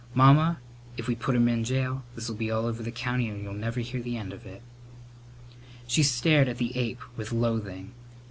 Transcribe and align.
"Mamma, 0.15 0.57
if 0.97 1.07
we 1.07 1.13
put 1.13 1.35
him 1.35 1.47
in 1.47 1.63
jail 1.63 2.03
this'll 2.15 2.33
be 2.33 2.49
all 2.49 2.65
over 2.65 2.81
the 2.81 2.89
county 2.89 3.29
and 3.29 3.43
you'll 3.43 3.53
never 3.53 3.81
hear 3.81 4.01
the 4.01 4.17
end 4.17 4.33
of 4.33 4.47
it." 4.47 4.63
She 5.85 6.01
stared 6.01 6.47
at 6.47 6.57
the 6.57 6.75
ape 6.75 7.01
with 7.17 7.31
loathing. 7.31 7.91